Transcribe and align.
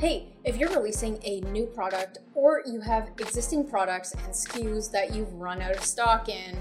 Hey, 0.00 0.28
if 0.44 0.56
you're 0.56 0.70
releasing 0.70 1.18
a 1.24 1.40
new 1.50 1.66
product 1.66 2.18
or 2.32 2.62
you 2.64 2.80
have 2.80 3.10
existing 3.18 3.68
products 3.68 4.12
and 4.12 4.32
SKUs 4.32 4.92
that 4.92 5.12
you've 5.12 5.34
run 5.34 5.60
out 5.60 5.72
of 5.72 5.82
stock 5.82 6.28
in, 6.28 6.56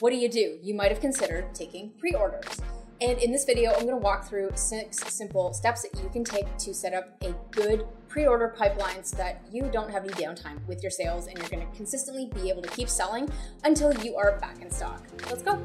what 0.00 0.10
do 0.10 0.16
you 0.16 0.28
do? 0.28 0.58
You 0.62 0.74
might 0.74 0.90
have 0.90 1.00
considered 1.00 1.54
taking 1.54 1.92
pre 1.98 2.12
orders. 2.12 2.60
And 3.00 3.18
in 3.20 3.32
this 3.32 3.46
video, 3.46 3.72
I'm 3.72 3.86
to 3.86 3.96
walk 3.96 4.28
through 4.28 4.50
six 4.56 4.98
simple 4.98 5.54
steps 5.54 5.80
that 5.80 5.98
you 5.98 6.10
can 6.10 6.24
take 6.24 6.44
to 6.58 6.74
set 6.74 6.92
up 6.92 7.16
a 7.24 7.32
good 7.52 7.86
pre-order 8.14 8.46
pipeline 8.56 9.02
so 9.02 9.16
that 9.16 9.42
you 9.50 9.68
don't 9.72 9.90
have 9.90 10.04
any 10.04 10.12
downtime 10.12 10.64
with 10.68 10.80
your 10.84 10.90
sales 10.90 11.26
and 11.26 11.36
you're 11.36 11.48
going 11.48 11.68
to 11.68 11.76
consistently 11.76 12.26
be 12.26 12.48
able 12.48 12.62
to 12.62 12.68
keep 12.68 12.88
selling 12.88 13.28
until 13.64 13.92
you 14.04 14.14
are 14.14 14.38
back 14.38 14.62
in 14.62 14.70
stock. 14.70 15.02
Let's 15.28 15.42
go. 15.42 15.60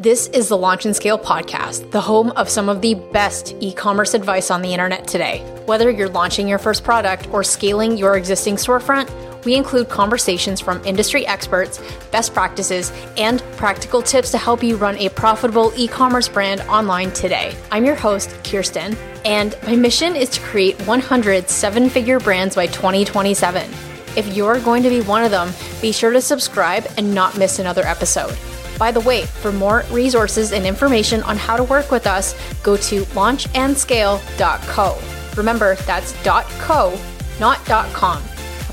This 0.00 0.26
is 0.30 0.48
the 0.48 0.56
Launch 0.56 0.84
and 0.84 0.96
Scale 0.96 1.16
podcast, 1.16 1.92
the 1.92 2.00
home 2.00 2.30
of 2.32 2.48
some 2.48 2.68
of 2.68 2.80
the 2.80 2.94
best 3.12 3.54
e-commerce 3.60 4.14
advice 4.14 4.50
on 4.50 4.62
the 4.62 4.72
internet 4.72 5.06
today. 5.06 5.42
Whether 5.66 5.90
you're 5.90 6.08
launching 6.08 6.48
your 6.48 6.58
first 6.58 6.82
product 6.82 7.28
or 7.28 7.44
scaling 7.44 7.96
your 7.96 8.16
existing 8.16 8.56
storefront, 8.56 9.08
we 9.44 9.54
include 9.54 9.88
conversations 9.88 10.60
from 10.60 10.84
industry 10.84 11.26
experts, 11.26 11.80
best 12.10 12.32
practices, 12.32 12.92
and 13.16 13.42
practical 13.56 14.02
tips 14.02 14.30
to 14.30 14.38
help 14.38 14.62
you 14.62 14.76
run 14.76 14.96
a 14.98 15.08
profitable 15.10 15.72
e 15.76 15.88
commerce 15.88 16.28
brand 16.28 16.60
online 16.62 17.10
today. 17.12 17.56
I'm 17.70 17.84
your 17.84 17.94
host, 17.94 18.30
Khierstyn, 18.42 18.96
and 19.24 19.54
my 19.66 19.76
mission 19.76 20.16
is 20.16 20.28
to 20.30 20.40
create 20.40 20.80
100 20.86 21.48
seven 21.48 21.88
figure 21.88 22.18
brands 22.20 22.54
by 22.54 22.66
2027. 22.66 23.70
If 24.14 24.36
you're 24.36 24.60
going 24.60 24.82
to 24.82 24.90
be 24.90 25.00
one 25.00 25.24
of 25.24 25.30
them, 25.30 25.52
be 25.80 25.92
sure 25.92 26.12
to 26.12 26.20
subscribe 26.20 26.86
and 26.98 27.14
not 27.14 27.38
miss 27.38 27.58
another 27.58 27.82
episode. 27.82 28.36
By 28.78 28.90
the 28.90 29.00
way, 29.00 29.24
for 29.26 29.52
more 29.52 29.84
resources 29.90 30.52
and 30.52 30.66
information 30.66 31.22
on 31.22 31.36
how 31.36 31.56
to 31.56 31.64
work 31.64 31.90
with 31.90 32.06
us, 32.06 32.34
go 32.62 32.76
to 32.76 33.02
launchandscale.co. 33.02 34.98
Remember, 35.36 35.76
that's 35.76 36.12
.co, 36.60 36.98
not 37.38 37.64
.com. 37.64 38.22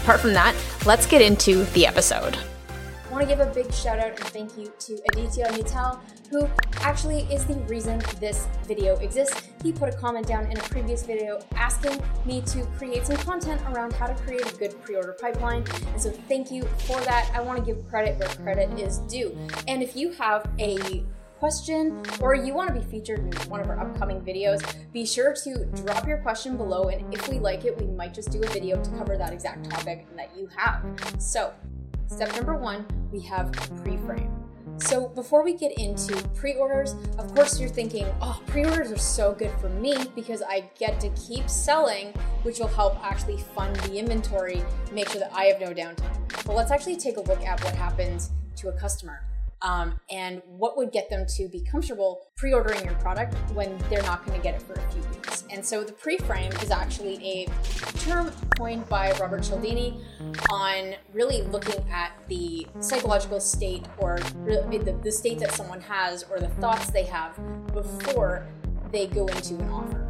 Apart 0.01 0.21
from 0.21 0.33
that, 0.33 0.55
let's 0.85 1.05
get 1.05 1.21
into 1.21 1.65
the 1.65 1.85
episode. 1.85 2.37
I 3.09 3.11
want 3.11 3.27
to 3.27 3.35
give 3.35 3.39
a 3.39 3.51
big 3.51 3.73
shout 3.73 3.97
out 3.97 4.09
and 4.09 4.19
thank 4.19 4.55
you 4.55 4.71
to 4.79 4.99
Aditya 5.11 5.47
Mittal, 5.47 5.99
who 6.29 6.47
actually 6.81 7.21
is 7.33 7.43
the 7.45 7.55
reason 7.61 7.99
this 8.19 8.47
video 8.67 8.95
exists. 8.97 9.49
He 9.63 9.71
put 9.71 9.89
a 9.89 9.97
comment 9.97 10.27
down 10.27 10.45
in 10.45 10.57
a 10.57 10.61
previous 10.61 11.03
video 11.03 11.39
asking 11.55 11.99
me 12.25 12.41
to 12.41 12.63
create 12.77 13.07
some 13.07 13.17
content 13.17 13.61
around 13.69 13.93
how 13.93 14.05
to 14.05 14.13
create 14.23 14.51
a 14.51 14.55
good 14.57 14.79
pre 14.83 14.95
order 14.95 15.17
pipeline. 15.19 15.65
And 15.91 16.01
so, 16.01 16.11
thank 16.11 16.51
you 16.51 16.63
for 16.85 16.99
that. 17.01 17.31
I 17.33 17.41
want 17.41 17.57
to 17.59 17.65
give 17.65 17.87
credit 17.89 18.19
where 18.19 18.29
credit 18.29 18.79
is 18.79 18.99
due. 18.99 19.35
And 19.67 19.81
if 19.81 19.95
you 19.95 20.11
have 20.13 20.47
a 20.59 21.03
question 21.39 22.03
or 22.19 22.35
you 22.35 22.53
want 22.53 22.67
to 22.67 22.79
be 22.79 22.85
featured 22.85 23.19
in 23.19 23.49
one 23.49 23.61
of 23.61 23.69
our 23.69 23.79
upcoming 23.79 24.21
videos, 24.21 24.61
be 24.91 25.05
sure 25.05 25.33
to 25.33 25.65
drop 25.83 26.05
your 26.05 26.17
question 26.17 26.57
below. 26.57 26.89
And 26.89 27.11
if 27.13 27.27
we 27.29 27.39
like 27.39 27.65
it, 27.65 27.79
we 27.79 27.87
might 27.87 28.13
just 28.13 28.31
do 28.31 28.41
a 28.41 28.47
video 28.47 28.81
to 28.83 28.89
cover 28.91 29.17
that 29.17 29.31
exact 29.31 29.69
topic 29.69 30.05
that 30.15 30.29
you 30.37 30.47
have. 30.55 30.83
So, 31.17 31.53
step 32.07 32.35
number 32.35 32.55
one, 32.55 32.85
we 33.11 33.21
have 33.21 33.51
pre 33.81 33.97
frame. 33.97 34.35
So, 34.77 35.09
before 35.09 35.43
we 35.43 35.53
get 35.53 35.77
into 35.77 36.15
pre 36.35 36.55
orders, 36.55 36.93
of 37.17 37.33
course, 37.33 37.59
you're 37.59 37.69
thinking, 37.69 38.05
oh, 38.21 38.41
pre 38.47 38.65
orders 38.65 38.91
are 38.91 38.97
so 38.97 39.33
good 39.33 39.51
for 39.59 39.69
me 39.69 39.95
because 40.15 40.41
I 40.41 40.69
get 40.77 40.99
to 41.01 41.09
keep 41.11 41.49
selling, 41.49 42.13
which 42.43 42.59
will 42.59 42.67
help 42.67 43.03
actually 43.03 43.37
fund 43.55 43.75
the 43.77 43.97
inventory, 43.97 44.61
make 44.91 45.09
sure 45.09 45.19
that 45.19 45.33
I 45.33 45.45
have 45.45 45.59
no 45.59 45.73
downtime. 45.73 46.45
But 46.45 46.55
let's 46.55 46.71
actually 46.71 46.97
take 46.97 47.17
a 47.17 47.21
look 47.21 47.43
at 47.43 47.63
what 47.63 47.75
happens 47.75 48.31
to 48.57 48.69
a 48.69 48.73
customer 48.73 49.21
um, 49.61 49.99
and 50.09 50.41
what 50.45 50.77
would 50.77 50.91
get 50.91 51.09
them 51.09 51.25
to 51.37 51.47
be 51.49 51.61
comfortable 51.61 52.27
pre-ordering 52.37 52.83
your 52.85 52.93
product 52.95 53.35
when 53.53 53.77
they're 53.89 54.03
not 54.03 54.25
going 54.25 54.37
to 54.37 54.43
get 54.43 54.55
it 54.55 54.61
for 54.61 54.73
a 54.73 54.91
few 54.91 55.01
weeks. 55.09 55.43
And 55.49 55.65
so 55.65 55.83
the 55.83 55.91
pre-frame 55.91 56.51
is 56.63 56.71
actually 56.71 57.15
a 57.25 57.47
term 57.99 58.31
coined 58.57 58.87
by 58.87 59.11
Robert 59.19 59.43
Cialdini 59.43 60.01
on 60.51 60.95
really 61.13 61.41
looking 61.43 61.83
at 61.89 62.11
the 62.27 62.65
psychological 62.79 63.39
state 63.39 63.85
or 63.97 64.19
the, 64.45 64.97
the 65.03 65.11
state 65.11 65.39
that 65.39 65.51
someone 65.51 65.81
has 65.81 66.23
or 66.29 66.39
the 66.39 66.49
thoughts 66.49 66.89
they 66.91 67.03
have 67.03 67.37
before 67.73 68.47
they 68.91 69.07
go 69.07 69.27
into 69.27 69.55
an 69.55 69.69
offer 69.69 70.09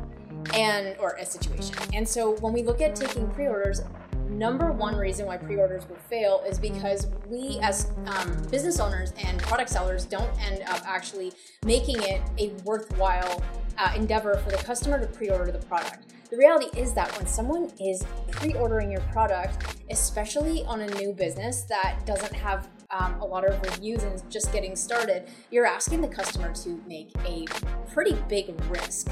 and 0.53 0.95
or 0.99 1.15
a 1.19 1.25
situation. 1.25 1.75
And 1.93 2.07
so 2.07 2.35
when 2.37 2.53
we 2.53 2.63
look 2.63 2.81
at 2.81 2.95
taking 2.95 3.29
pre-orders, 3.31 3.81
number 4.29 4.71
one 4.71 4.95
reason 4.95 5.25
why 5.25 5.37
pre-orders 5.37 5.87
will 5.89 5.97
fail 6.09 6.43
is 6.47 6.59
because 6.59 7.07
we 7.27 7.59
as 7.61 7.91
um, 8.05 8.37
business 8.51 8.79
owners 8.79 9.11
and 9.23 9.39
product 9.41 9.69
sellers 9.69 10.05
don't 10.05 10.31
end 10.41 10.61
up 10.67 10.81
actually 10.85 11.31
making 11.65 12.01
it 12.03 12.21
a 12.37 12.49
worthwhile 12.63 13.43
uh, 13.77 13.91
endeavor 13.95 14.35
for 14.37 14.51
the 14.51 14.57
customer 14.57 14.99
to 14.99 15.07
pre-order 15.07 15.51
the 15.51 15.65
product. 15.65 16.13
The 16.29 16.37
reality 16.37 16.67
is 16.79 16.93
that 16.93 17.11
when 17.17 17.25
someone 17.25 17.71
is 17.79 18.05
pre-ordering 18.31 18.91
your 18.91 19.01
product 19.11 19.77
especially 19.89 20.63
on 20.65 20.81
a 20.81 20.87
new 20.95 21.11
business 21.11 21.63
that 21.63 22.05
doesn't 22.05 22.33
have 22.33 22.69
um, 22.91 23.19
a 23.21 23.25
lot 23.25 23.45
of 23.45 23.59
reviews 23.61 24.03
and 24.03 24.13
is 24.13 24.23
just 24.29 24.53
getting 24.53 24.75
started 24.75 25.27
you're 25.49 25.65
asking 25.65 26.01
the 26.01 26.07
customer 26.07 26.53
to 26.53 26.81
make 26.87 27.11
a 27.25 27.45
pretty 27.91 28.13
big 28.27 28.53
risk 28.69 29.09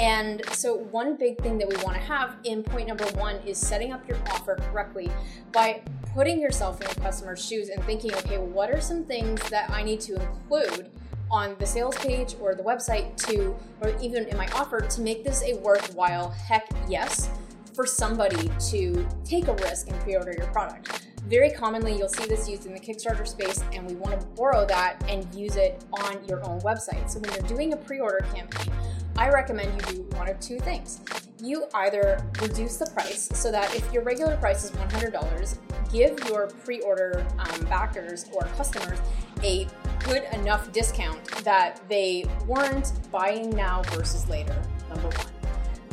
and 0.00 0.42
so, 0.52 0.76
one 0.76 1.16
big 1.16 1.38
thing 1.42 1.58
that 1.58 1.68
we 1.68 1.76
want 1.84 1.94
to 1.94 2.02
have 2.02 2.36
in 2.44 2.62
point 2.62 2.88
number 2.88 3.04
one 3.18 3.36
is 3.44 3.58
setting 3.58 3.92
up 3.92 4.08
your 4.08 4.16
offer 4.30 4.56
correctly 4.72 5.10
by 5.52 5.82
putting 6.14 6.40
yourself 6.40 6.80
in 6.80 6.88
the 6.88 6.94
customer's 7.02 7.44
shoes 7.44 7.68
and 7.68 7.84
thinking, 7.84 8.14
okay, 8.14 8.38
what 8.38 8.70
are 8.70 8.80
some 8.80 9.04
things 9.04 9.46
that 9.50 9.68
I 9.68 9.82
need 9.82 10.00
to 10.00 10.14
include 10.14 10.90
on 11.30 11.54
the 11.58 11.66
sales 11.66 11.96
page 11.98 12.34
or 12.40 12.54
the 12.54 12.62
website 12.62 13.14
to, 13.28 13.54
or 13.82 13.94
even 14.00 14.26
in 14.26 14.38
my 14.38 14.48
offer 14.54 14.80
to 14.80 15.00
make 15.02 15.22
this 15.22 15.42
a 15.44 15.58
worthwhile 15.58 16.30
heck 16.30 16.66
yes 16.88 17.28
for 17.74 17.84
somebody 17.84 18.50
to 18.70 19.06
take 19.22 19.48
a 19.48 19.54
risk 19.56 19.90
and 19.90 20.00
pre 20.00 20.16
order 20.16 20.32
your 20.32 20.46
product. 20.46 21.08
Very 21.26 21.50
commonly, 21.50 21.94
you'll 21.94 22.08
see 22.08 22.24
this 22.24 22.48
used 22.48 22.64
in 22.64 22.72
the 22.72 22.80
Kickstarter 22.80 23.28
space, 23.28 23.62
and 23.74 23.86
we 23.86 23.94
want 23.96 24.18
to 24.18 24.26
borrow 24.28 24.64
that 24.64 25.04
and 25.08 25.32
use 25.34 25.56
it 25.56 25.84
on 25.92 26.24
your 26.26 26.42
own 26.48 26.58
website. 26.62 27.10
So, 27.10 27.20
when 27.20 27.30
you're 27.34 27.42
doing 27.42 27.74
a 27.74 27.76
pre 27.76 28.00
order 28.00 28.24
campaign, 28.34 28.72
I 29.16 29.28
recommend 29.28 29.72
you 29.74 29.94
do 29.94 30.02
one 30.16 30.28
of 30.28 30.38
two 30.40 30.58
things. 30.60 31.00
You 31.42 31.66
either 31.74 32.24
reduce 32.40 32.76
the 32.76 32.90
price 32.92 33.28
so 33.34 33.50
that 33.50 33.74
if 33.74 33.90
your 33.92 34.02
regular 34.02 34.36
price 34.36 34.64
is 34.64 34.70
$100, 34.72 35.58
give 35.92 36.18
your 36.28 36.48
pre 36.48 36.80
order 36.80 37.26
um, 37.38 37.64
backers 37.64 38.26
or 38.32 38.42
customers 38.56 38.98
a 39.42 39.66
good 40.04 40.24
enough 40.32 40.70
discount 40.72 41.24
that 41.44 41.80
they 41.88 42.24
warrant 42.46 42.92
buying 43.10 43.50
now 43.50 43.82
versus 43.88 44.28
later, 44.28 44.60
number 44.88 45.08
one. 45.08 45.26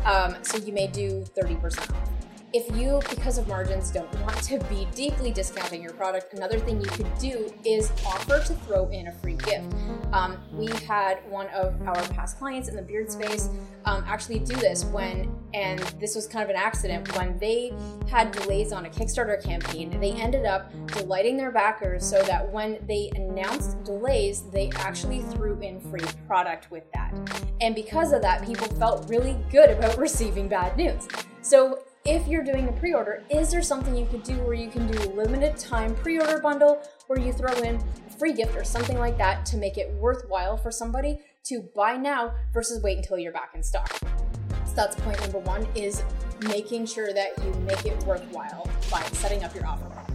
Um, 0.06 0.36
so 0.44 0.58
you 0.58 0.74
may 0.74 0.88
do 0.88 1.26
30% 1.36 1.92
off. 1.92 2.17
If 2.54 2.74
you, 2.78 3.02
because 3.10 3.38
of 3.38 3.46
margins, 3.50 3.92
don't 3.92 4.10
want 4.22 4.42
to 4.44 4.58
be 4.70 4.88
deeply 4.96 5.32
discounting 5.32 5.82
your 5.84 5.92
product, 5.92 6.34
another 6.34 6.58
thing 6.58 6.80
you 6.80 6.88
could 6.88 7.18
do 7.20 7.54
is 7.66 7.92
offer 8.06 8.40
to 8.40 8.54
throw 8.54 8.88
in 8.90 9.08
a 9.08 9.12
free 9.12 9.36
gift. 9.36 9.74
Um, 10.14 10.38
we 10.54 10.68
had 10.88 11.18
one 11.30 11.48
of 11.48 11.76
our 11.86 12.02
past 12.14 12.40
clients 12.40 12.70
in 12.70 12.78
the 12.78 12.82
beard 12.82 13.12
space 13.12 13.50
um, 13.84 14.06
actually 14.08 14.40
do 14.40 14.56
this 14.56 14.86
when, 14.86 15.30
and 15.54 15.80
this 16.00 16.16
was 16.16 16.26
kind 16.26 16.42
of 16.42 16.50
an 16.50 16.56
accident, 16.56 17.14
when 17.18 17.38
they 17.38 17.74
had 18.10 18.32
delays 18.32 18.72
on 18.72 18.86
a 18.86 18.90
Kickstarter 18.90 19.44
campaign, 19.44 20.00
they 20.00 20.14
ended 20.14 20.46
up 20.46 20.72
delighting 20.88 21.36
their 21.36 21.52
backers 21.52 22.06
so 22.06 22.24
that 22.24 22.50
when 22.50 22.78
they 22.88 23.12
announced 23.16 23.84
delays, 23.84 24.44
they 24.54 24.70
actually 24.78 25.22
threw 25.22 25.60
in 25.60 25.82
free 25.82 26.08
product 26.28 26.72
with 26.72 26.90
that. 26.94 27.14
And 27.60 27.76
because 27.76 28.14
of 28.14 28.22
that, 28.22 28.46
people 28.46 28.68
felt 28.68 29.10
really 29.10 29.38
good 29.52 29.70
about 29.70 29.98
receiving 29.98 30.48
bad 30.48 30.78
news. 30.78 31.10
So 31.42 31.80
if 32.08 32.26
you're 32.26 32.44
doing 32.44 32.70
a 32.70 32.72
pre-order, 32.72 33.22
is 33.30 33.52
there 33.52 33.62
something 33.62 33.94
you 33.94 34.06
could 34.06 34.24
do 34.24 34.36
where 34.44 34.54
you 34.54 34.70
can 34.70 34.88
do 34.88 34.98
a 35.04 35.10
limited 35.12 35.58
time 35.58 35.94
pre-order 35.94 36.40
bundle 36.40 36.82
where 37.08 37.20
you 37.20 37.34
throw 37.34 37.52
in 37.60 37.76
a 37.76 38.10
free 38.18 38.32
gift 38.32 38.56
or 38.56 38.64
something 38.64 38.98
like 38.98 39.18
that 39.18 39.46
to 39.48 39.58
make 39.58 39.78
it 39.78 39.92
worthwhile 39.96 40.56
for 40.56 40.72
somebody 40.72 41.20
to 41.44 41.60
buy 41.76 41.98
now 41.98 42.34
versus 42.54 42.82
wait 42.82 42.98
until 42.98 43.18
you're 43.18 43.34
back 43.34 43.52
in 43.56 43.62
stock? 43.62 43.92
So 44.66 44.74
that's 44.74 44.96
point 45.02 45.20
number 45.20 45.40
one 45.40 45.68
is 45.76 46.02
making 46.48 46.86
sure 46.86 47.12
that 47.12 47.32
you 47.44 47.52
make 47.66 47.86
it 47.86 48.02
worthwhile 48.04 48.66
by 48.90 49.02
setting 49.12 49.44
up 49.44 49.54
your 49.54 49.68
offer. 49.68 50.07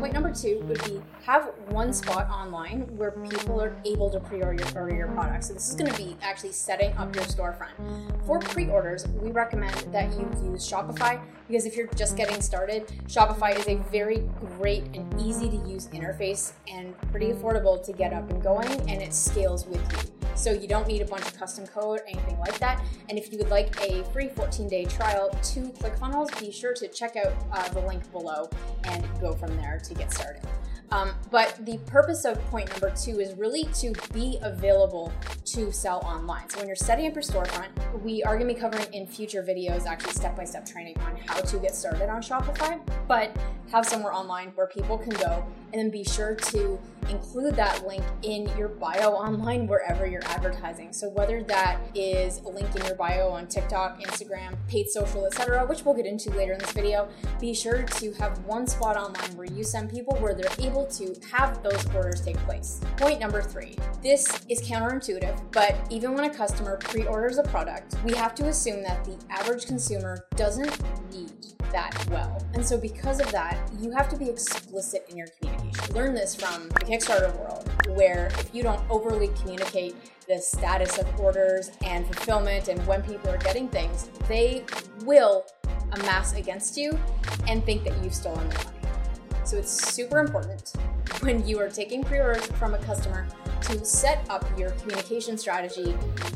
Point 0.00 0.14
number 0.14 0.32
two 0.32 0.60
would 0.60 0.82
be 0.84 0.98
have 1.24 1.52
one 1.68 1.92
spot 1.92 2.30
online 2.30 2.86
where 2.96 3.10
people 3.10 3.60
are 3.60 3.76
able 3.84 4.08
to 4.08 4.18
pre-order 4.18 4.64
your 4.94 5.08
product. 5.08 5.44
So 5.44 5.52
this 5.52 5.68
is 5.68 5.74
going 5.74 5.92
to 5.92 5.96
be 5.98 6.16
actually 6.22 6.52
setting 6.52 6.96
up 6.96 7.14
your 7.14 7.24
storefront. 7.24 7.72
For 8.24 8.38
pre-orders, 8.38 9.06
we 9.08 9.30
recommend 9.30 9.74
that 9.92 10.10
you 10.12 10.20
use 10.42 10.66
Shopify 10.66 11.20
because 11.48 11.66
if 11.66 11.76
you're 11.76 11.88
just 11.88 12.16
getting 12.16 12.40
started, 12.40 12.90
Shopify 13.08 13.54
is 13.54 13.68
a 13.68 13.74
very 13.92 14.26
great 14.56 14.84
and 14.94 15.20
easy 15.20 15.50
to 15.50 15.56
use 15.68 15.88
interface 15.88 16.52
and 16.66 16.98
pretty 17.10 17.32
affordable 17.32 17.84
to 17.84 17.92
get 17.92 18.14
up 18.14 18.30
and 18.30 18.42
going 18.42 18.70
and 18.88 19.02
it 19.02 19.12
scales 19.12 19.66
with 19.66 19.82
you. 19.92 20.19
So 20.40 20.52
you 20.52 20.66
don't 20.66 20.88
need 20.88 21.02
a 21.02 21.04
bunch 21.04 21.26
of 21.26 21.36
custom 21.36 21.66
code 21.66 22.00
anything 22.08 22.38
like 22.38 22.58
that. 22.60 22.82
And 23.10 23.18
if 23.18 23.30
you 23.30 23.36
would 23.36 23.50
like 23.50 23.78
a 23.82 24.02
free 24.04 24.28
14 24.28 24.68
day 24.68 24.86
trial 24.86 25.28
to 25.28 25.60
ClickFunnels, 25.60 26.40
be 26.40 26.50
sure 26.50 26.72
to 26.72 26.88
check 26.88 27.14
out 27.16 27.34
uh, 27.52 27.68
the 27.68 27.80
link 27.80 28.10
below 28.10 28.48
and 28.84 29.06
go 29.20 29.34
from 29.34 29.54
there 29.58 29.78
to 29.84 29.92
get 29.92 30.10
started. 30.10 30.40
Um, 30.92 31.12
but 31.30 31.64
the 31.64 31.78
purpose 31.86 32.24
of 32.24 32.40
point 32.46 32.68
number 32.70 32.92
two 32.96 33.20
is 33.20 33.34
really 33.34 33.64
to 33.74 33.92
be 34.12 34.38
available 34.42 35.12
to 35.46 35.72
sell 35.72 36.00
online. 36.00 36.48
So 36.48 36.58
when 36.58 36.66
you're 36.66 36.76
setting 36.76 37.06
up 37.06 37.14
your 37.14 37.22
storefront, 37.22 37.68
we 38.02 38.22
are 38.24 38.36
going 38.36 38.48
to 38.48 38.54
be 38.54 38.60
covering 38.60 38.92
in 38.92 39.06
future 39.06 39.42
videos 39.42 39.86
actually 39.86 40.12
step-by-step 40.12 40.66
training 40.66 40.96
on 41.00 41.16
how 41.26 41.40
to 41.40 41.58
get 41.58 41.74
started 41.74 42.08
on 42.08 42.22
Shopify, 42.22 42.80
but 43.06 43.36
have 43.72 43.86
somewhere 43.86 44.12
online 44.12 44.48
where 44.56 44.66
people 44.66 44.98
can 44.98 45.10
go 45.10 45.44
and 45.72 45.80
then 45.80 45.90
be 45.90 46.02
sure 46.02 46.34
to 46.34 46.78
include 47.08 47.54
that 47.56 47.86
link 47.86 48.04
in 48.22 48.50
your 48.56 48.68
bio 48.68 49.10
online 49.10 49.66
wherever 49.66 50.06
you're 50.06 50.24
advertising. 50.26 50.92
So 50.92 51.08
whether 51.08 51.42
that 51.44 51.80
is 51.94 52.38
a 52.38 52.48
link 52.48 52.74
in 52.76 52.84
your 52.84 52.94
bio 52.94 53.28
on 53.28 53.46
TikTok, 53.46 54.00
Instagram, 54.00 54.56
paid 54.68 54.88
social, 54.88 55.26
etc., 55.26 55.64
which 55.66 55.84
we'll 55.84 55.94
get 55.94 56.06
into 56.06 56.30
later 56.30 56.52
in 56.52 56.58
this 56.58 56.72
video, 56.72 57.08
be 57.40 57.54
sure 57.54 57.82
to 57.82 58.12
have 58.14 58.38
one 58.44 58.66
spot 58.66 58.96
online 58.96 59.36
where 59.36 59.46
you 59.46 59.64
send 59.64 59.90
people 59.90 60.16
where 60.16 60.34
they're 60.34 60.50
able 60.58 60.79
to 60.86 61.14
have 61.30 61.62
those 61.62 61.84
orders 61.94 62.20
take 62.20 62.36
place. 62.38 62.80
Point 62.96 63.20
number 63.20 63.42
three. 63.42 63.76
This 64.02 64.44
is 64.48 64.62
counterintuitive, 64.62 65.40
but 65.52 65.76
even 65.90 66.14
when 66.14 66.24
a 66.24 66.34
customer 66.34 66.76
pre-orders 66.76 67.38
a 67.38 67.42
product, 67.44 67.96
we 68.04 68.14
have 68.14 68.34
to 68.36 68.48
assume 68.48 68.82
that 68.82 69.04
the 69.04 69.18
average 69.30 69.66
consumer 69.66 70.26
doesn't 70.36 70.80
need 71.12 71.32
that 71.72 72.06
well. 72.10 72.44
And 72.54 72.64
so 72.64 72.78
because 72.78 73.20
of 73.20 73.30
that, 73.32 73.56
you 73.78 73.90
have 73.92 74.08
to 74.08 74.16
be 74.16 74.28
explicit 74.28 75.06
in 75.08 75.16
your 75.16 75.28
communication. 75.38 75.94
Learn 75.94 76.14
this 76.14 76.34
from 76.34 76.68
the 76.68 76.80
Kickstarter 76.80 77.34
world, 77.38 77.70
where 77.96 78.26
if 78.38 78.54
you 78.54 78.62
don't 78.62 78.82
overly 78.90 79.28
communicate 79.40 79.94
the 80.26 80.38
status 80.38 80.98
of 80.98 81.20
orders 81.20 81.70
and 81.84 82.06
fulfillment 82.06 82.68
and 82.68 82.84
when 82.86 83.02
people 83.02 83.30
are 83.30 83.38
getting 83.38 83.68
things, 83.68 84.10
they 84.28 84.64
will 85.04 85.44
amass 85.92 86.34
against 86.34 86.76
you 86.76 86.98
and 87.48 87.64
think 87.64 87.84
that 87.84 88.02
you've 88.02 88.14
stolen 88.14 88.48
their 88.48 88.58
money. 88.64 88.79
So 89.44 89.56
it's 89.56 89.92
super 89.94 90.18
important 90.18 90.72
when 91.20 91.46
you 91.46 91.58
are 91.58 91.68
taking 91.68 92.04
pre-orders 92.04 92.46
from 92.52 92.74
a 92.74 92.78
customer 92.78 93.26
to 93.62 93.84
set 93.84 94.24
up 94.30 94.46
your 94.58 94.70
communication 94.72 95.36
strategy 95.36 95.94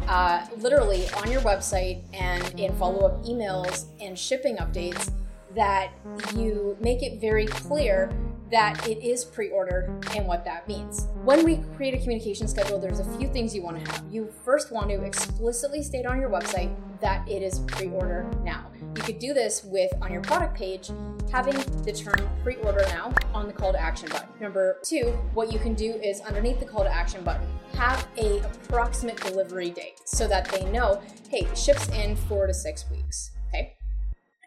uh, 0.09 0.47
literally 0.59 1.09
on 1.17 1.31
your 1.31 1.41
website 1.43 2.03
and 2.13 2.59
in 2.59 2.75
follow-up 2.77 3.25
emails 3.25 3.87
and 4.01 4.19
shipping 4.19 4.57
updates 4.57 5.13
that 5.55 5.93
you 6.37 6.77
make 6.81 7.03
it 7.03 7.21
very 7.21 7.47
clear 7.47 8.11
that 8.51 8.87
it 8.89 9.03
is 9.03 9.25
pre-order 9.25 9.99
and 10.15 10.27
what 10.27 10.45
that 10.45 10.69
means. 10.69 11.09
When 11.25 11.45
we 11.45 11.59
create 11.77 11.95
a 11.95 11.99
communication 11.99 12.47
schedule, 12.47 12.79
there's 12.79 13.01
a 13.01 13.19
few 13.19 13.29
things 13.29 13.55
you 13.55 13.63
want 13.63 13.85
to 13.85 13.93
have. 13.93 14.05
You 14.11 14.31
first 14.45 14.71
want 14.71 14.91
to 14.91 15.03
explicitly 15.03 15.83
state 15.83 16.07
on 16.07 16.21
your 16.21 16.31
website 16.31 16.75
that 17.01 17.29
it 17.29 17.43
is 17.43 17.61
pre-order 17.61 18.31
now. 18.43 18.67
You 18.97 19.03
could 19.03 19.19
do 19.19 19.35
this 19.35 19.65
with 19.65 19.93
on 20.01 20.13
your 20.13 20.23
product 20.23 20.57
page, 20.57 20.91
having 21.33 21.57
the 21.83 21.93
term 21.93 22.29
pre-order 22.45 22.85
now 22.89 23.13
on 23.35 23.49
the 23.49 23.53
call 23.53 23.73
to 23.73 23.81
action 23.81 24.09
button. 24.09 24.29
Number 24.41 24.79
two, 24.85 25.19
what 25.35 25.53
you 25.53 25.59
can 25.59 25.75
do 25.75 25.95
is 25.95 26.21
underneath 26.21 26.61
the 26.61 26.65
call 26.65 26.85
to 26.85 26.95
action 26.95 27.25
button, 27.25 27.47
have 27.75 28.07
a 28.17 28.39
approximate 28.39 29.17
delivery 29.17 29.71
date 29.71 30.01
so 30.05 30.29
that 30.29 30.49
they 30.51 30.65
know, 30.71 31.03
hey, 31.29 31.49
ships 31.57 31.89
in 31.89 32.15
four 32.15 32.47
to 32.47 32.55
six 32.55 32.89
weeks. 32.89 33.33
Okay. 33.49 33.77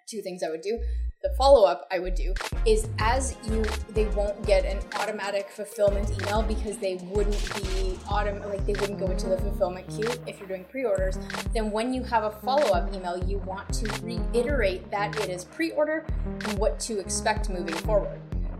Two 0.08 0.22
things 0.22 0.42
I 0.44 0.50
would 0.50 0.62
do 0.62 0.80
the 1.28 1.36
follow-up 1.36 1.88
i 1.92 2.00
would 2.00 2.16
do 2.16 2.34
is 2.66 2.88
as 3.00 3.36
you 3.50 3.64
they 3.90 4.06
won't 4.10 4.46
get 4.46 4.66
an 4.66 4.80
automatic 4.96 5.50
fulfillment 5.50 6.10
email 6.22 6.42
because 6.42 6.78
they 6.78 6.96
wouldn't 7.12 7.56
be 7.56 7.98
autom- 8.06 8.46
like 8.50 8.66
they 8.66 8.74
wouldn't 8.74 9.00
go 9.00 9.08
into 9.08 9.28
the 9.28 9.38
fulfillment 9.38 9.88
queue 9.90 10.10
if 10.26 10.40
you're 10.40 10.48
doing 10.48 10.66
pre-orders 10.66 11.18
then 11.54 11.72
when 11.72 11.94
you 11.94 12.04
have 12.04 12.24
a 12.24 12.32
follow-up 12.32 12.94
email 12.94 13.18
you 13.26 13.38
want 13.40 13.72
to 13.74 13.88
reiterate 14.04 14.90
that 14.92 15.16
it 15.20 15.30
is 15.30 15.44
pre-order 15.44 16.06
and 16.46 16.58
what 16.58 16.80
to 16.80 17.00
expect 17.00 17.50
moving 17.50 17.76
forward. 17.76 18.20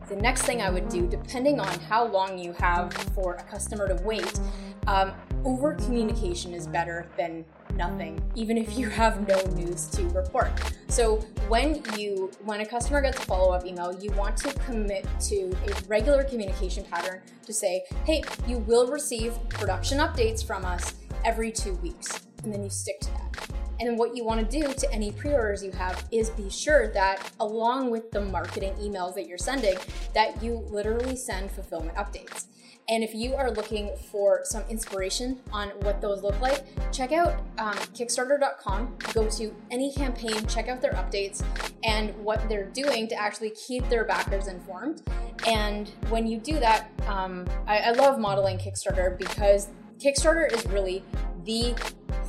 The 0.10 0.16
next 0.16 0.44
thing 0.44 0.62
I 0.62 0.69
would 0.69 0.88
do, 0.88 1.06
depending 1.08 1.60
on 1.60 1.80
how 1.81 2.06
long 2.06 2.38
you 2.38 2.54
have 2.54 2.94
for 3.14 3.34
a 3.34 3.44
customer 3.44 3.88
to 3.88 4.02
wait, 4.04 4.40
um, 4.88 5.12
over 5.45 5.74
communication 5.74 6.54
is 6.54 6.68
better 6.68 7.07
than 7.18 7.45
nothing, 7.75 8.22
even 8.36 8.57
if 8.57 8.78
you 8.78 8.89
have 8.89 9.28
no 9.28 9.39
news 9.56 9.88
to 9.88 10.04
report. 10.10 10.51
So 10.88 11.18
when 11.48 11.81
you 11.98 12.31
when 12.44 12.62
a 12.62 12.66
customer 12.66 13.01
gets 13.01 13.18
a 13.19 13.22
follow-up 13.22 13.66
email, 13.66 13.98
you 14.01 14.12
want 14.12 14.38
to 14.38 14.54
commit 14.60 15.07
to 15.22 15.56
a 15.68 15.88
regular 15.88 16.24
communication 16.24 16.84
pattern 16.84 17.22
to 17.45 17.54
say, 17.54 17.84
hey, 18.06 18.24
you 18.48 18.60
will 18.60 18.88
receive 18.88 19.38
production 19.50 20.00
updates 20.00 20.45
from 20.45 20.66
us 20.66 20.95
every 21.24 21.51
two 21.51 21.74
weeks. 21.75 22.28
And 22.44 22.54
then 22.54 22.63
you 22.63 22.69
stick 22.69 23.00
to 23.01 23.12
that. 23.12 23.56
And 23.79 23.97
what 23.97 24.15
you 24.15 24.24
want 24.24 24.50
to 24.50 24.62
do 24.62 24.74
to 24.74 24.91
any 24.91 25.12
pre-orders 25.12 25.63
you 25.63 25.71
have 25.71 26.06
is 26.12 26.29
be 26.31 26.50
sure 26.50 26.88
that 26.94 27.31
along 27.39 27.91
with 27.91 28.12
the 28.12 28.21
marketing 28.21 28.74
emails 28.75 29.13
that 29.15 29.27
you're 29.27 29.38
sending, 29.38 29.77
that 30.13 30.41
you 30.41 30.65
literally 30.69 31.15
send 31.15 31.51
fulfillment 31.51 31.95
updates. 31.95 32.45
And 32.89 33.03
if 33.03 33.13
you 33.13 33.35
are 33.35 33.51
looking 33.51 33.91
for 34.12 34.41
some 34.44 34.63
inspiration 34.69 35.39
on 35.51 35.69
what 35.81 36.00
those 36.00 36.24
look 36.24 36.39
like, 36.39 36.63
check 36.94 37.12
out 37.12 37.41
um, 37.57 37.74
Kickstarter.com. 37.94 38.95
Go 39.13 39.29
to 39.31 39.53
any 39.71 39.91
campaign, 39.91 40.47
check 40.47 40.69
out 40.69 40.81
their 40.81 40.94
updates 40.94 41.44
and 41.83 42.15
what 42.23 42.47
they're 42.47 42.69
doing 42.69 43.09
to 43.09 43.15
actually 43.15 43.50
keep 43.51 43.88
their 43.89 44.06
backers 44.06 44.47
informed. 44.47 45.01
And 45.45 45.89
when 46.07 46.27
you 46.27 46.39
do 46.39 46.59
that, 46.62 46.89
um, 47.07 47.45
I, 47.68 47.80
I 47.80 47.91
love 47.91 48.19
modeling 48.19 48.57
Kickstarter 48.57 49.18
because 49.18 49.68
Kickstarter 50.00 50.50
is 50.51 50.65
really 50.68 51.03
the 51.47 51.73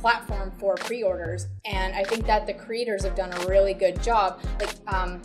platform 0.01 0.51
for 0.57 0.75
pre-orders, 0.75 1.45
and 1.65 1.93
I 1.93 2.03
think 2.03 2.25
that 2.25 2.47
the 2.47 2.53
creators 2.53 3.03
have 3.03 3.15
done 3.15 3.31
a 3.33 3.45
really 3.45 3.73
good 3.73 4.01
job. 4.01 4.41
Like, 4.59 4.73
um, 4.87 5.21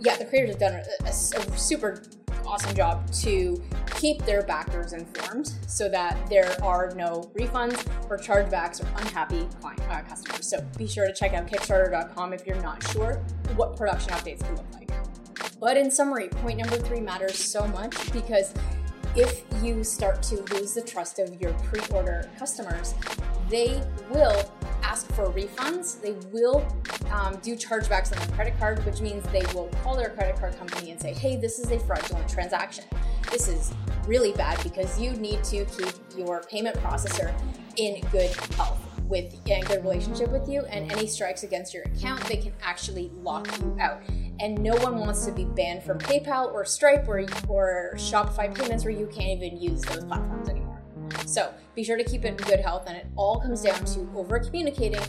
yeah, 0.00 0.16
the 0.16 0.24
creators 0.24 0.50
have 0.50 0.58
done 0.58 0.74
a, 0.74 1.04
a, 1.04 1.08
a 1.08 1.58
super 1.58 2.02
awesome 2.46 2.74
job 2.74 3.10
to 3.12 3.62
keep 3.96 4.24
their 4.24 4.42
backers 4.42 4.92
informed 4.92 5.52
so 5.66 5.88
that 5.88 6.26
there 6.28 6.56
are 6.62 6.92
no 6.94 7.30
refunds 7.38 7.86
or 8.08 8.16
chargebacks 8.18 8.82
or 8.82 8.86
unhappy 9.00 9.46
client, 9.60 9.80
uh, 9.90 10.00
customers. 10.02 10.48
So 10.48 10.64
be 10.78 10.86
sure 10.86 11.06
to 11.06 11.12
check 11.12 11.34
out 11.34 11.46
Kickstarter.com 11.46 12.32
if 12.32 12.46
you're 12.46 12.60
not 12.62 12.86
sure 12.88 13.22
what 13.56 13.76
production 13.76 14.12
updates 14.12 14.44
can 14.44 14.56
look 14.56 14.66
like. 14.72 14.90
But 15.60 15.76
in 15.76 15.90
summary, 15.90 16.28
point 16.28 16.58
number 16.58 16.76
three 16.76 17.00
matters 17.00 17.36
so 17.36 17.66
much 17.68 18.12
because 18.12 18.52
if 19.16 19.44
you 19.62 19.82
start 19.82 20.22
to 20.24 20.42
lose 20.54 20.74
the 20.74 20.82
trust 20.82 21.18
of 21.18 21.40
your 21.40 21.52
pre 21.54 21.80
order 21.90 22.30
customers, 22.38 22.94
they 23.48 23.82
will 24.10 24.52
ask 24.82 25.10
for 25.12 25.30
refunds. 25.30 26.00
They 26.00 26.12
will 26.30 26.66
um, 27.10 27.38
do 27.42 27.56
chargebacks 27.56 28.12
on 28.12 28.18
their 28.18 28.36
credit 28.36 28.58
card, 28.58 28.84
which 28.84 29.00
means 29.00 29.24
they 29.32 29.44
will 29.54 29.68
call 29.82 29.96
their 29.96 30.10
credit 30.10 30.36
card 30.36 30.56
company 30.58 30.90
and 30.90 31.00
say, 31.00 31.14
hey, 31.14 31.36
this 31.36 31.58
is 31.58 31.70
a 31.70 31.78
fraudulent 31.80 32.28
transaction. 32.28 32.84
This 33.30 33.48
is 33.48 33.72
really 34.06 34.32
bad 34.32 34.62
because 34.62 35.00
you 35.00 35.12
need 35.12 35.42
to 35.44 35.64
keep 35.64 35.94
your 36.16 36.42
payment 36.42 36.76
processor 36.76 37.34
in 37.76 38.00
good 38.10 38.30
health 38.54 38.78
with 39.08 39.34
a 39.46 39.60
good 39.62 39.82
relationship 39.84 40.30
with 40.30 40.48
you 40.48 40.62
and 40.62 40.90
any 40.92 41.06
strikes 41.06 41.42
against 41.42 41.72
your 41.72 41.84
account 41.84 42.20
they 42.24 42.36
can 42.36 42.52
actually 42.62 43.10
lock 43.22 43.46
you 43.60 43.76
out 43.80 44.02
and 44.40 44.58
no 44.62 44.74
one 44.76 44.98
wants 44.98 45.24
to 45.26 45.32
be 45.32 45.44
banned 45.44 45.82
from 45.82 45.98
paypal 45.98 46.52
or 46.52 46.64
stripe 46.64 47.08
or, 47.08 47.26
or 47.48 47.92
shopify 47.96 48.54
payments 48.54 48.84
where 48.84 48.92
you 48.92 49.06
can't 49.06 49.42
even 49.42 49.60
use 49.60 49.82
those 49.82 50.04
platforms 50.04 50.48
anymore 50.48 50.66
so 51.24 51.52
be 51.74 51.84
sure 51.84 51.96
to 51.96 52.04
keep 52.04 52.24
it 52.24 52.28
in 52.28 52.36
good 52.36 52.60
health, 52.60 52.84
and 52.86 52.96
it 52.96 53.06
all 53.16 53.40
comes 53.40 53.62
down 53.62 53.84
to 53.84 54.08
over 54.14 54.38
communicating. 54.38 55.00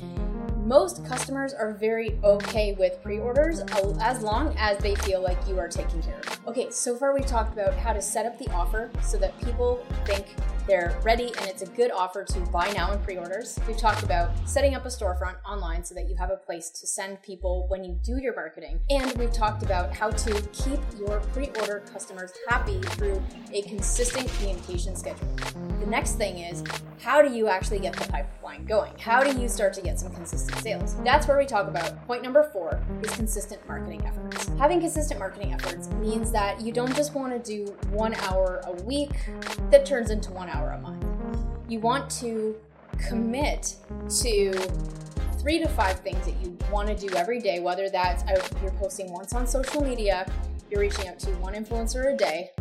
Most 0.66 1.06
customers 1.06 1.54
are 1.54 1.74
very 1.74 2.20
okay 2.24 2.74
with 2.74 3.02
pre 3.02 3.20
orders 3.20 3.62
as 4.02 4.22
long 4.22 4.54
as 4.58 4.78
they 4.80 4.96
feel 4.96 5.22
like 5.22 5.38
you 5.48 5.58
are 5.60 5.70
taking 5.70 6.02
care 6.02 6.18
of 6.18 6.26
them. 6.26 6.40
Okay, 6.48 6.70
so 6.70 6.96
far 6.96 7.14
we've 7.14 7.26
talked 7.26 7.54
about 7.54 7.74
how 7.76 7.94
to 7.94 8.02
set 8.02 8.26
up 8.26 8.38
the 8.38 8.50
offer 8.52 8.92
so 9.02 9.18
that 9.18 9.38
people 9.42 9.86
think 10.06 10.26
they're 10.68 11.00
ready 11.02 11.28
and 11.40 11.48
it's 11.48 11.62
a 11.62 11.66
good 11.68 11.92
offer 11.92 12.26
to 12.26 12.40
buy 12.52 12.70
now 12.74 12.92
and 12.92 13.02
pre 13.02 13.18
orders. 13.18 13.58
We've 13.68 13.78
talked 13.78 14.04
about 14.04 14.32
setting 14.46 14.76
up 14.76 14.86
a 14.86 14.90
storefront 14.90 15.38
online 15.50 15.84
so 15.84 15.96
that 15.96 16.10
you 16.10 16.16
have 16.18 16.30
a 16.30 16.36
place 16.36 16.70
to 16.72 16.86
send 16.86 17.22
people 17.22 17.66
when 17.70 17.86
you 17.86 17.98
do 18.04 18.18
your 18.18 18.36
marketing. 18.36 18.80
And 18.90 19.14
we've 19.14 19.32
talked 19.32 19.64
about 19.64 19.96
how 19.96 20.10
to 20.10 20.42
keep 20.52 20.80
your 21.00 21.22
pre 21.32 21.48
order 21.60 21.84
customers 21.94 22.34
happy 22.50 22.82
through 22.82 23.24
a 23.54 23.62
consistent 23.62 24.28
communication 24.34 24.96
schedule. 24.96 25.34
The 25.80 25.86
next 25.86 26.16
thing 26.16 26.40
is 26.40 26.64
how 27.02 27.22
do 27.22 27.34
you 27.34 27.48
actually 27.48 27.80
get 27.80 27.96
the 27.96 28.06
pipeline 28.12 28.66
going? 28.66 28.92
How 29.00 29.24
do 29.24 29.40
you 29.40 29.48
start 29.48 29.74
to 29.76 29.82
get 29.82 30.00
some 30.00 30.12
consistent 30.14 30.58
sales? 30.60 30.96
That's 31.04 31.28
where 31.28 31.38
we 31.38 31.46
talk 31.46 31.68
about 31.68 32.06
point 32.08 32.24
number 32.24 32.50
four 32.52 32.82
is 33.02 33.12
consistent 33.12 33.66
marketing 33.68 34.06
efforts. 34.06 34.50
Having 34.60 34.82
consistent 34.82 35.20
marketing 35.20 35.54
efforts 35.54 35.88
means 35.92 36.32
that 36.32 36.60
you 36.60 36.74
don't 36.74 36.94
just 36.94 37.14
want 37.14 37.32
to 37.32 37.66
do 37.66 37.72
one 37.90 38.16
hour 38.16 38.62
a 38.66 38.84
week 38.84 39.12
that 39.70 39.86
turns 39.86 40.10
into 40.10 40.32
one 40.32 40.50
hour 40.50 40.57
hour 40.58 40.72
a 40.72 40.82
month. 40.82 41.06
You 41.68 41.80
want 41.80 42.10
to 42.22 42.56
commit 42.98 43.76
to 44.22 44.54
three 45.40 45.60
to 45.60 45.68
five 45.70 46.00
things 46.00 46.26
that 46.26 46.36
you 46.42 46.58
want 46.72 46.88
to 46.88 46.96
do 46.96 47.14
every 47.16 47.40
day, 47.40 47.60
whether 47.60 47.90
that's 47.90 48.24
uh, 48.24 48.42
you're 48.62 48.72
posting 48.72 49.12
once 49.12 49.34
on 49.34 49.46
social 49.46 49.84
media, 49.84 50.30
you're 50.70 50.82
reaching 50.82 51.08
out 51.08 51.20
to 51.20 51.30
one 51.38 51.54
influencer 51.54 52.14
a 52.14 52.18
day, 52.18 52.52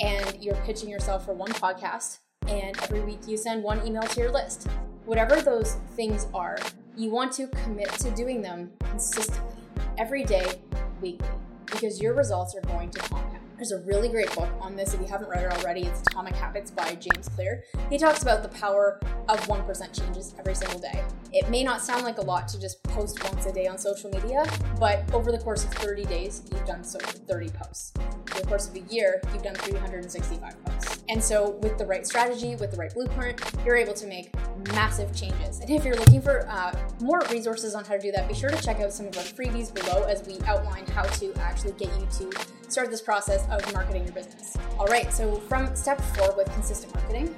and 0.00 0.42
you're 0.42 0.56
pitching 0.66 0.88
yourself 0.88 1.24
for 1.24 1.32
one 1.32 1.52
podcast, 1.52 2.18
and 2.48 2.76
every 2.82 3.00
week 3.00 3.20
you 3.26 3.36
send 3.36 3.62
one 3.62 3.86
email 3.86 4.02
to 4.02 4.20
your 4.20 4.32
list. 4.32 4.68
Whatever 5.06 5.40
those 5.40 5.74
things 5.94 6.26
are, 6.34 6.58
you 6.96 7.10
want 7.10 7.32
to 7.34 7.46
commit 7.48 7.90
to 7.92 8.10
doing 8.10 8.42
them 8.42 8.72
consistently, 8.80 9.62
every 9.96 10.24
day, 10.24 10.60
weekly, 11.00 11.28
because 11.66 12.00
your 12.00 12.14
results 12.14 12.54
are 12.54 12.62
going 12.62 12.90
to 12.90 12.98
compound. 13.00 13.43
There's 13.56 13.70
a 13.70 13.78
really 13.82 14.08
great 14.08 14.34
book 14.34 14.48
on 14.60 14.74
this 14.74 14.94
if 14.94 15.00
you 15.00 15.06
haven't 15.06 15.28
read 15.28 15.44
it 15.44 15.52
already. 15.52 15.82
It's 15.82 16.00
Atomic 16.00 16.34
Habits 16.34 16.72
by 16.72 16.96
James 16.96 17.28
Clear. 17.28 17.62
He 17.88 17.98
talks 17.98 18.22
about 18.22 18.42
the 18.42 18.48
power 18.48 18.98
of 19.28 19.38
1% 19.46 20.00
changes 20.00 20.34
every 20.40 20.56
single 20.56 20.80
day. 20.80 21.04
It 21.32 21.48
may 21.48 21.62
not 21.62 21.80
sound 21.80 22.02
like 22.02 22.18
a 22.18 22.22
lot 22.22 22.48
to 22.48 22.60
just 22.60 22.82
post 22.82 23.22
once 23.22 23.46
a 23.46 23.52
day 23.52 23.68
on 23.68 23.78
social 23.78 24.10
media, 24.10 24.44
but 24.80 25.04
over 25.14 25.30
the 25.30 25.38
course 25.38 25.62
of 25.62 25.70
30 25.74 26.04
days, 26.06 26.42
you've 26.50 26.64
done 26.64 26.82
so 26.82 26.98
30 26.98 27.50
posts. 27.50 27.92
Over 28.32 28.40
the 28.40 28.46
course 28.48 28.68
of 28.68 28.74
a 28.74 28.80
year, 28.92 29.22
you've 29.32 29.44
done 29.44 29.54
365 29.54 30.64
posts. 30.64 31.04
And 31.08 31.22
so, 31.22 31.50
with 31.62 31.78
the 31.78 31.86
right 31.86 32.04
strategy, 32.04 32.56
with 32.56 32.72
the 32.72 32.76
right 32.76 32.92
blueprint, 32.92 33.40
you're 33.64 33.76
able 33.76 33.94
to 33.94 34.06
make 34.06 34.34
massive 34.72 35.14
changes. 35.14 35.60
And 35.60 35.70
if 35.70 35.84
you're 35.84 35.96
looking 35.96 36.20
for 36.20 36.48
uh, 36.48 36.76
more 37.00 37.22
resources 37.30 37.74
on 37.74 37.84
how 37.84 37.94
to 37.94 38.00
do 38.00 38.10
that, 38.12 38.26
be 38.26 38.34
sure 38.34 38.50
to 38.50 38.60
check 38.60 38.80
out 38.80 38.92
some 38.92 39.06
of 39.06 39.16
our 39.16 39.22
freebies 39.22 39.72
below 39.72 40.04
as 40.04 40.26
we 40.26 40.38
outline 40.46 40.86
how 40.86 41.02
to 41.02 41.32
actually 41.36 41.72
get 41.72 41.90
you 42.00 42.06
to 42.18 42.38
start 42.74 42.90
this 42.90 43.00
process 43.00 43.46
of 43.50 43.72
marketing 43.72 44.02
your 44.02 44.12
business. 44.12 44.56
All 44.80 44.86
right, 44.86 45.12
so 45.12 45.36
from 45.36 45.76
step 45.76 46.00
four 46.16 46.34
with 46.36 46.52
consistent 46.54 46.92
marketing, 46.92 47.32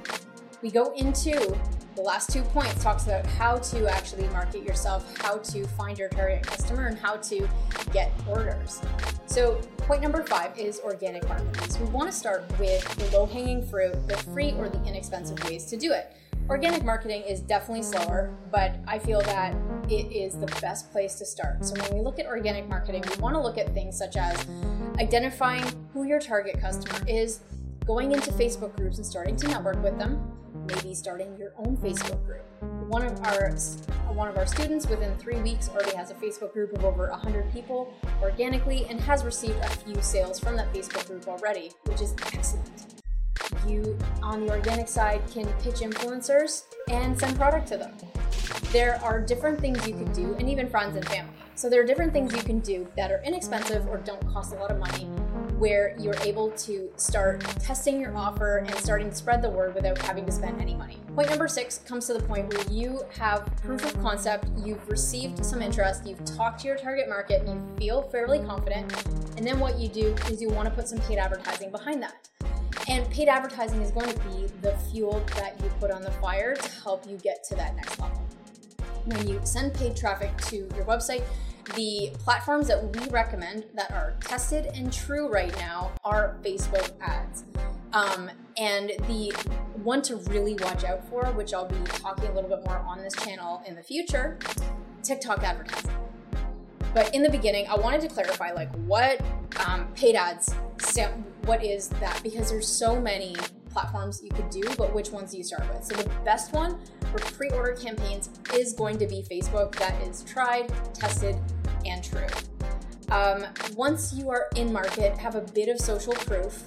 we 0.63 0.71
go 0.71 0.91
into 0.95 1.55
the 1.95 2.01
last 2.01 2.31
two 2.31 2.41
points 2.41 2.81
talks 2.81 3.05
about 3.05 3.23
how 3.23 3.57
to 3.57 3.87
actually 3.87 4.27
market 4.29 4.63
yourself, 4.63 5.15
how 5.19 5.37
to 5.37 5.67
find 5.67 5.95
your 5.99 6.09
target 6.09 6.41
customer, 6.41 6.87
and 6.87 6.97
how 6.97 7.17
to 7.17 7.47
get 7.93 8.11
orders. 8.27 8.81
So, 9.27 9.61
point 9.77 10.01
number 10.01 10.23
five 10.23 10.57
is 10.57 10.79
organic 10.79 11.27
marketing. 11.27 11.69
So, 11.69 11.83
we 11.83 11.91
want 11.91 12.11
to 12.11 12.17
start 12.17 12.43
with 12.57 12.83
the 12.97 13.15
low 13.15 13.27
hanging 13.27 13.61
fruit, 13.67 14.07
the 14.07 14.17
free 14.17 14.53
or 14.53 14.69
the 14.69 14.83
inexpensive 14.85 15.43
ways 15.43 15.65
to 15.65 15.77
do 15.77 15.91
it. 15.91 16.13
Organic 16.49 16.83
marketing 16.83 17.21
is 17.27 17.41
definitely 17.41 17.83
slower, 17.83 18.35
but 18.51 18.77
I 18.87 18.97
feel 18.97 19.21
that 19.21 19.53
it 19.87 20.11
is 20.11 20.35
the 20.35 20.47
best 20.61 20.91
place 20.91 21.15
to 21.15 21.25
start. 21.25 21.63
So, 21.63 21.79
when 21.83 21.99
we 21.99 22.03
look 22.03 22.17
at 22.17 22.25
organic 22.25 22.67
marketing, 22.67 23.03
we 23.07 23.21
want 23.21 23.35
to 23.35 23.41
look 23.41 23.59
at 23.59 23.71
things 23.75 23.95
such 23.95 24.17
as 24.17 24.47
identifying 24.99 25.63
who 25.93 26.03
your 26.03 26.19
target 26.19 26.59
customer 26.59 26.99
is, 27.07 27.41
going 27.85 28.11
into 28.11 28.31
Facebook 28.31 28.75
groups 28.75 28.97
and 28.97 29.05
starting 29.05 29.35
to 29.37 29.47
network 29.47 29.81
with 29.81 29.97
them, 29.97 30.21
maybe 30.67 30.93
starting 30.93 31.37
your 31.37 31.53
own 31.57 31.77
Facebook 31.77 32.23
group. 32.25 32.43
One 32.89 33.05
of 33.05 33.19
our 33.25 33.51
one 34.13 34.27
of 34.27 34.37
our 34.37 34.47
students 34.47 34.87
within 34.87 35.15
three 35.17 35.39
weeks 35.41 35.69
already 35.69 35.95
has 35.95 36.09
a 36.09 36.15
Facebook 36.15 36.53
group 36.53 36.73
of 36.73 36.83
over 36.83 37.09
100 37.09 37.53
people 37.53 37.93
organically 38.21 38.85
and 38.89 38.99
has 39.01 39.23
received 39.23 39.57
a 39.59 39.69
few 39.69 40.01
sales 40.01 40.39
from 40.39 40.55
that 40.55 40.73
Facebook 40.73 41.05
group 41.07 41.27
already, 41.27 41.71
which 41.83 42.01
is 42.01 42.15
excellent. 42.33 43.03
You, 43.67 43.97
on 44.23 44.45
the 44.45 44.51
organic 44.51 44.87
side, 44.87 45.21
can 45.31 45.45
pitch 45.61 45.75
influencers 45.75 46.63
and 46.89 47.17
send 47.17 47.37
product 47.37 47.67
to 47.67 47.77
them. 47.77 47.93
There 48.71 48.99
are 49.03 49.21
different 49.21 49.59
things 49.59 49.87
you 49.87 49.93
can 49.93 50.11
do, 50.13 50.35
and 50.35 50.49
even 50.49 50.69
friends 50.69 50.95
and 50.95 51.07
family. 51.07 51.33
So, 51.57 51.71
there 51.71 51.81
are 51.81 51.85
different 51.85 52.13
things 52.13 52.35
you 52.35 52.43
can 52.43 52.59
do 52.59 52.87
that 52.95 53.11
are 53.11 53.19
inexpensive 53.23 53.87
or 53.87 53.97
don't 53.97 54.23
cost 54.31 54.53
a 54.53 54.57
lot 54.57 54.69
of 54.69 54.77
money 54.77 55.05
where 55.57 55.95
you're 55.97 56.19
able 56.23 56.51
to 56.51 56.87
start 56.97 57.41
testing 57.59 57.99
your 57.99 58.15
offer 58.15 58.57
and 58.57 58.75
starting 58.75 59.09
to 59.09 59.15
spread 59.15 59.41
the 59.41 59.49
word 59.49 59.73
without 59.73 59.97
having 60.03 60.23
to 60.27 60.31
spend 60.31 60.61
any 60.61 60.75
money. 60.75 60.99
Point 61.15 61.31
number 61.31 61.47
six 61.47 61.79
comes 61.79 62.05
to 62.05 62.13
the 62.13 62.19
point 62.19 62.53
where 62.53 62.63
you 62.69 63.01
have 63.17 63.49
proof 63.63 63.83
of 63.83 63.99
concept, 64.03 64.51
you've 64.63 64.87
received 64.87 65.43
some 65.43 65.63
interest, 65.63 66.05
you've 66.05 66.23
talked 66.25 66.59
to 66.59 66.67
your 66.67 66.77
target 66.77 67.09
market, 67.09 67.41
and 67.41 67.49
you 67.49 67.75
feel 67.79 68.03
fairly 68.03 68.37
confident. 68.37 68.93
And 69.35 69.43
then 69.43 69.59
what 69.59 69.79
you 69.79 69.87
do 69.87 70.13
is 70.29 70.39
you 70.39 70.49
want 70.49 70.69
to 70.69 70.75
put 70.75 70.87
some 70.87 70.99
paid 70.99 71.17
advertising 71.17 71.71
behind 71.71 72.03
that. 72.03 72.29
And 72.87 73.09
paid 73.09 73.29
advertising 73.29 73.81
is 73.81 73.89
going 73.89 74.13
to 74.13 74.19
be 74.19 74.45
the 74.61 74.77
fuel 74.91 75.25
that 75.37 75.59
you 75.63 75.71
put 75.79 75.89
on 75.89 76.03
the 76.03 76.11
fire 76.11 76.55
to 76.55 76.71
help 76.83 77.09
you 77.09 77.17
get 77.17 77.43
to 77.45 77.55
that 77.55 77.75
next 77.75 77.99
level. 77.99 78.21
When 79.05 79.27
you 79.27 79.39
send 79.43 79.73
paid 79.73 79.95
traffic 79.95 80.37
to 80.49 80.57
your 80.57 80.85
website, 80.85 81.23
the 81.75 82.11
platforms 82.19 82.67
that 82.67 82.95
we 82.95 83.09
recommend 83.09 83.65
that 83.75 83.91
are 83.91 84.15
tested 84.21 84.67
and 84.73 84.91
true 84.91 85.27
right 85.27 85.55
now 85.57 85.91
are 86.03 86.37
Facebook 86.43 86.91
ads. 87.01 87.45
Um, 87.93 88.29
and 88.57 88.91
the 89.07 89.33
one 89.83 90.01
to 90.03 90.17
really 90.29 90.55
watch 90.55 90.83
out 90.83 91.07
for, 91.09 91.25
which 91.33 91.53
I'll 91.53 91.67
be 91.67 91.77
talking 91.85 92.29
a 92.29 92.33
little 92.33 92.49
bit 92.49 92.65
more 92.65 92.77
on 92.79 93.01
this 93.01 93.13
channel 93.15 93.61
in 93.65 93.75
the 93.75 93.83
future, 93.83 94.37
TikTok 95.03 95.43
advertising. 95.43 95.91
But 96.93 97.13
in 97.13 97.21
the 97.21 97.29
beginning, 97.29 97.67
I 97.67 97.75
wanted 97.75 98.01
to 98.01 98.07
clarify 98.07 98.51
like 98.51 98.73
what 98.85 99.21
um, 99.65 99.87
paid 99.93 100.15
ads, 100.15 100.53
what 101.45 101.63
is 101.63 101.89
that? 101.89 102.19
Because 102.23 102.49
there's 102.49 102.67
so 102.67 102.99
many 102.99 103.35
platforms 103.69 104.21
you 104.23 104.31
could 104.31 104.49
do, 104.49 104.63
but 104.77 104.93
which 104.93 105.11
ones 105.11 105.31
do 105.31 105.37
you 105.37 105.43
start 105.43 105.63
with? 105.73 105.85
So 105.85 105.95
the 105.95 106.09
best 106.25 106.53
one 106.53 106.79
for 107.11 107.19
pre-order 107.19 107.73
campaigns 107.73 108.29
is 108.53 108.73
going 108.73 108.97
to 108.97 109.07
be 109.07 109.23
Facebook. 109.29 109.75
That 109.75 110.01
is 110.01 110.23
tried, 110.23 110.73
tested, 110.93 111.35
and 111.85 112.03
true. 112.03 112.27
Um, 113.09 113.45
once 113.75 114.13
you 114.13 114.29
are 114.29 114.47
in 114.55 114.71
market, 114.71 115.17
have 115.17 115.35
a 115.35 115.41
bit 115.41 115.69
of 115.69 115.79
social 115.79 116.13
proof, 116.13 116.63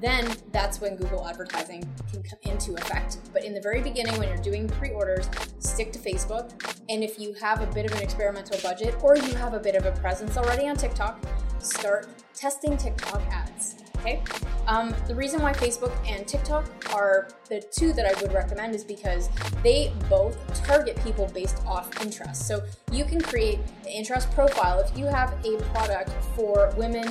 then 0.00 0.34
that's 0.52 0.80
when 0.80 0.96
Google 0.96 1.26
advertising 1.28 1.86
can 2.10 2.22
come 2.22 2.38
into 2.42 2.74
effect. 2.74 3.18
But 3.32 3.44
in 3.44 3.52
the 3.52 3.60
very 3.60 3.82
beginning, 3.82 4.18
when 4.18 4.28
you're 4.28 4.38
doing 4.38 4.68
pre 4.68 4.90
orders, 4.90 5.28
stick 5.58 5.92
to 5.92 5.98
Facebook. 5.98 6.52
And 6.88 7.04
if 7.04 7.18
you 7.18 7.34
have 7.34 7.60
a 7.60 7.66
bit 7.66 7.86
of 7.86 7.92
an 7.92 8.02
experimental 8.02 8.58
budget 8.62 8.94
or 9.02 9.16
you 9.16 9.34
have 9.34 9.52
a 9.52 9.60
bit 9.60 9.74
of 9.74 9.84
a 9.84 9.92
presence 9.92 10.36
already 10.36 10.68
on 10.68 10.76
TikTok, 10.76 11.22
start 11.58 12.08
testing 12.34 12.76
TikTok 12.76 13.20
ads. 13.30 13.79
Okay. 14.00 14.22
Um, 14.66 14.94
the 15.06 15.14
reason 15.14 15.42
why 15.42 15.52
Facebook 15.52 15.92
and 16.08 16.26
TikTok 16.26 16.70
are 16.94 17.28
the 17.48 17.60
two 17.60 17.92
that 17.92 18.06
I 18.06 18.18
would 18.22 18.32
recommend 18.32 18.74
is 18.74 18.82
because 18.82 19.28
they 19.62 19.92
both 20.08 20.38
target 20.64 20.98
people 21.04 21.30
based 21.34 21.62
off 21.66 21.90
interest. 22.00 22.46
So 22.46 22.62
you 22.90 23.04
can 23.04 23.20
create 23.20 23.58
the 23.82 23.90
interest 23.90 24.30
profile 24.30 24.80
if 24.80 24.96
you 24.96 25.06
have 25.06 25.34
a 25.44 25.58
product 25.74 26.12
for 26.34 26.72
women 26.78 27.08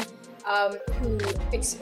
um, 0.47 0.77
who 1.01 1.19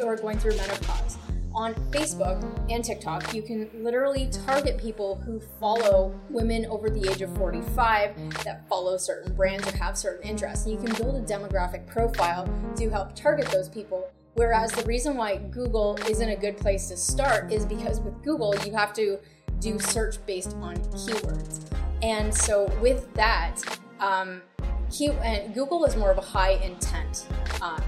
are 0.05 0.17
going 0.17 0.39
through 0.39 0.57
menopause. 0.57 1.17
On 1.53 1.73
Facebook 1.91 2.43
and 2.69 2.83
TikTok, 2.83 3.33
you 3.33 3.41
can 3.41 3.69
literally 3.73 4.29
target 4.45 4.77
people 4.77 5.15
who 5.25 5.39
follow 5.59 6.13
women 6.29 6.65
over 6.67 6.89
the 6.89 7.09
age 7.09 7.21
of 7.21 7.35
45 7.37 8.43
that 8.43 8.67
follow 8.67 8.97
certain 8.97 9.33
brands 9.33 9.67
or 9.67 9.75
have 9.77 9.97
certain 9.97 10.27
interests. 10.27 10.65
And 10.65 10.73
you 10.73 10.85
can 10.85 10.95
build 11.01 11.15
a 11.15 11.25
demographic 11.25 11.87
profile 11.87 12.47
to 12.75 12.89
help 12.89 13.15
target 13.15 13.47
those 13.47 13.69
people 13.69 14.07
Whereas 14.37 14.71
the 14.71 14.83
reason 14.83 15.17
why 15.17 15.37
Google 15.37 15.97
isn't 16.07 16.29
a 16.29 16.35
good 16.35 16.57
place 16.57 16.89
to 16.89 16.95
start 16.95 17.51
is 17.51 17.65
because 17.65 17.99
with 17.99 18.23
Google, 18.23 18.53
you 18.63 18.71
have 18.71 18.93
to 18.93 19.17
do 19.59 19.79
search 19.79 20.23
based 20.27 20.53
on 20.57 20.77
keywords. 20.93 21.65
And 22.03 22.31
so 22.31 22.71
with 22.79 23.11
that, 23.15 23.55
um, 23.99 24.43
key, 24.91 25.09
Google 25.55 25.85
is 25.85 25.95
more 25.95 26.11
of 26.11 26.19
a 26.19 26.21
high 26.21 26.51
intent, 26.63 27.25
uh, 27.63 27.79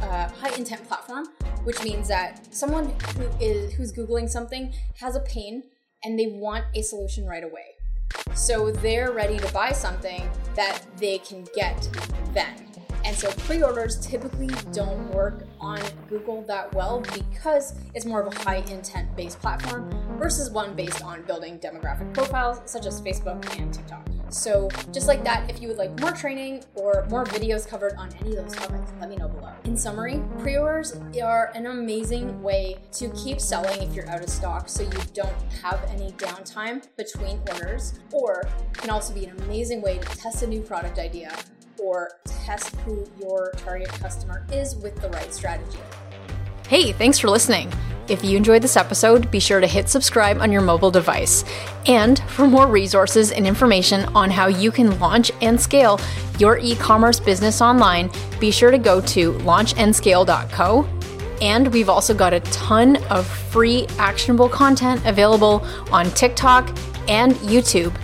uh, 0.00 0.30
high 0.30 0.54
intent 0.56 0.88
platform, 0.88 1.26
which 1.64 1.82
means 1.84 2.08
that 2.08 2.54
someone 2.54 2.94
who 3.18 3.28
is 3.38 3.74
who's 3.74 3.92
googling 3.92 4.30
something 4.30 4.72
has 5.00 5.14
a 5.14 5.20
pain 5.20 5.62
and 6.04 6.18
they 6.18 6.28
want 6.28 6.64
a 6.74 6.80
solution 6.80 7.26
right 7.26 7.44
away. 7.44 7.74
So 8.34 8.70
they're 8.70 9.12
ready 9.12 9.36
to 9.36 9.52
buy 9.52 9.72
something 9.72 10.30
that 10.54 10.80
they 10.96 11.18
can 11.18 11.46
get 11.54 11.86
then. 12.32 12.67
And 13.08 13.16
so 13.16 13.30
pre 13.30 13.62
orders 13.62 13.96
typically 14.06 14.50
don't 14.70 15.10
work 15.14 15.46
on 15.60 15.80
Google 16.10 16.42
that 16.42 16.70
well 16.74 17.00
because 17.00 17.74
it's 17.94 18.04
more 18.04 18.20
of 18.20 18.30
a 18.30 18.38
high 18.40 18.62
intent 18.70 19.16
based 19.16 19.40
platform 19.40 19.90
versus 20.18 20.50
one 20.50 20.74
based 20.74 21.02
on 21.02 21.22
building 21.22 21.58
demographic 21.58 22.12
profiles 22.12 22.60
such 22.70 22.84
as 22.84 23.00
Facebook 23.00 23.42
and 23.58 23.72
TikTok. 23.72 24.06
So, 24.28 24.68
just 24.92 25.08
like 25.08 25.24
that, 25.24 25.48
if 25.48 25.62
you 25.62 25.68
would 25.68 25.78
like 25.78 25.98
more 26.00 26.12
training 26.12 26.64
or 26.74 27.06
more 27.08 27.24
videos 27.24 27.66
covered 27.66 27.94
on 27.94 28.10
any 28.20 28.36
of 28.36 28.44
those 28.44 28.54
topics, 28.54 28.92
let 29.00 29.08
me 29.08 29.16
know 29.16 29.28
below. 29.28 29.54
In 29.64 29.74
summary, 29.74 30.20
pre 30.40 30.58
orders 30.58 31.00
are 31.24 31.50
an 31.54 31.64
amazing 31.64 32.42
way 32.42 32.76
to 32.92 33.08
keep 33.12 33.40
selling 33.40 33.82
if 33.82 33.94
you're 33.94 34.08
out 34.10 34.22
of 34.22 34.28
stock 34.28 34.68
so 34.68 34.82
you 34.82 35.00
don't 35.14 35.34
have 35.62 35.82
any 35.88 36.12
downtime 36.12 36.86
between 36.98 37.40
orders, 37.52 38.00
or 38.12 38.46
can 38.74 38.90
also 38.90 39.14
be 39.14 39.24
an 39.24 39.34
amazing 39.44 39.80
way 39.80 39.96
to 39.96 40.08
test 40.08 40.42
a 40.42 40.46
new 40.46 40.60
product 40.60 40.98
idea 40.98 41.34
or 41.78 42.12
test 42.24 42.74
who 42.76 43.06
your 43.20 43.52
target 43.56 43.88
customer 43.88 44.46
is 44.52 44.76
with 44.76 45.00
the 45.00 45.08
right 45.10 45.32
strategy. 45.32 45.78
Hey, 46.68 46.92
thanks 46.92 47.18
for 47.18 47.30
listening. 47.30 47.72
If 48.08 48.24
you 48.24 48.36
enjoyed 48.38 48.62
this 48.62 48.76
episode, 48.76 49.30
be 49.30 49.38
sure 49.38 49.60
to 49.60 49.66
hit 49.66 49.88
subscribe 49.88 50.40
on 50.40 50.50
your 50.50 50.62
mobile 50.62 50.90
device. 50.90 51.44
And 51.86 52.18
for 52.30 52.46
more 52.46 52.66
resources 52.66 53.32
and 53.32 53.46
information 53.46 54.06
on 54.14 54.30
how 54.30 54.46
you 54.46 54.70
can 54.70 54.98
launch 54.98 55.30
and 55.42 55.60
scale 55.60 56.00
your 56.38 56.58
e 56.58 56.74
commerce 56.76 57.20
business 57.20 57.60
online, 57.60 58.10
be 58.40 58.50
sure 58.50 58.70
to 58.70 58.78
go 58.78 59.00
to 59.02 59.32
launchandscale.co. 59.32 60.88
And 61.42 61.72
we've 61.72 61.88
also 61.88 62.14
got 62.14 62.32
a 62.32 62.40
ton 62.40 62.96
of 63.10 63.26
free 63.26 63.86
actionable 63.98 64.48
content 64.48 65.04
available 65.04 65.64
on 65.92 66.06
TikTok 66.10 66.68
and 67.08 67.34
YouTube 67.36 67.94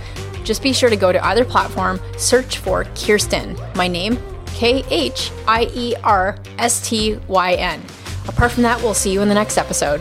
just 0.45 0.63
be 0.63 0.73
sure 0.73 0.91
to 0.91 0.97
go 0.97 1.13
to 1.13 1.25
either 1.27 1.45
platform, 1.45 2.01
search 2.17 2.59
for 2.59 2.85
Khierstyn, 2.85 3.75
my 3.75 3.89
name, 3.89 4.19
K 4.47 4.85
H 4.91 5.31
I 5.49 5.69
E 5.75 5.95
R 6.05 6.39
S 6.59 6.87
T 6.87 7.19
Y 7.27 7.55
N. 7.55 7.83
Apart 8.29 8.53
from 8.53 8.63
that, 8.63 8.81
we'll 8.81 8.95
see 8.95 9.13
you 9.13 9.21
in 9.23 9.29
the 9.29 9.35
next 9.35 9.59
episode. 9.59 10.01